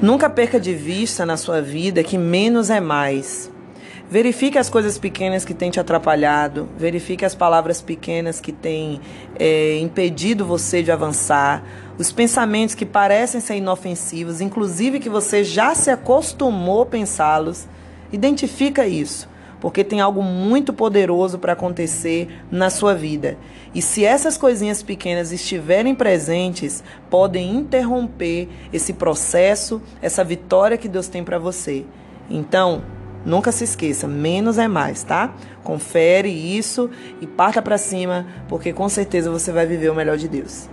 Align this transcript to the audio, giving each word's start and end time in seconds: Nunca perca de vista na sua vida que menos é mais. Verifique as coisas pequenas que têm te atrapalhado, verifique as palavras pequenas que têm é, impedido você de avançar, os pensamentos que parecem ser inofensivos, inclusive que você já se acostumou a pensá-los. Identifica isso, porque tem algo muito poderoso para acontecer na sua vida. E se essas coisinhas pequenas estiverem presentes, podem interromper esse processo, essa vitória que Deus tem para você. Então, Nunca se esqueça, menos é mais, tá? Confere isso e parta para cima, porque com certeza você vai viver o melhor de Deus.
Nunca 0.00 0.28
perca 0.28 0.60
de 0.60 0.74
vista 0.74 1.24
na 1.24 1.38
sua 1.38 1.62
vida 1.62 2.02
que 2.02 2.18
menos 2.18 2.68
é 2.68 2.80
mais. 2.80 3.50
Verifique 4.08 4.58
as 4.58 4.68
coisas 4.68 4.98
pequenas 4.98 5.44
que 5.44 5.54
têm 5.54 5.70
te 5.70 5.80
atrapalhado, 5.80 6.68
verifique 6.78 7.24
as 7.24 7.34
palavras 7.34 7.80
pequenas 7.80 8.38
que 8.38 8.52
têm 8.52 9.00
é, 9.36 9.78
impedido 9.78 10.44
você 10.44 10.80
de 10.82 10.92
avançar, 10.92 11.64
os 11.98 12.12
pensamentos 12.12 12.74
que 12.74 12.86
parecem 12.86 13.40
ser 13.40 13.56
inofensivos, 13.56 14.40
inclusive 14.40 15.00
que 15.00 15.08
você 15.08 15.42
já 15.42 15.74
se 15.74 15.90
acostumou 15.90 16.82
a 16.82 16.86
pensá-los. 16.86 17.66
Identifica 18.12 18.86
isso, 18.86 19.28
porque 19.60 19.82
tem 19.82 20.00
algo 20.00 20.22
muito 20.22 20.72
poderoso 20.72 21.38
para 21.38 21.52
acontecer 21.52 22.28
na 22.50 22.70
sua 22.70 22.94
vida. 22.94 23.36
E 23.74 23.82
se 23.82 24.04
essas 24.04 24.36
coisinhas 24.36 24.82
pequenas 24.82 25.32
estiverem 25.32 25.94
presentes, 25.94 26.82
podem 27.10 27.54
interromper 27.54 28.48
esse 28.72 28.92
processo, 28.92 29.82
essa 30.00 30.24
vitória 30.24 30.78
que 30.78 30.88
Deus 30.88 31.08
tem 31.08 31.22
para 31.24 31.38
você. 31.38 31.84
Então, 32.28 32.82
Nunca 33.26 33.50
se 33.50 33.64
esqueça, 33.64 34.06
menos 34.06 34.56
é 34.56 34.68
mais, 34.68 35.02
tá? 35.02 35.34
Confere 35.64 36.28
isso 36.28 36.88
e 37.20 37.26
parta 37.26 37.60
para 37.60 37.76
cima, 37.76 38.24
porque 38.48 38.72
com 38.72 38.88
certeza 38.88 39.32
você 39.32 39.50
vai 39.50 39.66
viver 39.66 39.90
o 39.90 39.96
melhor 39.96 40.16
de 40.16 40.28
Deus. 40.28 40.68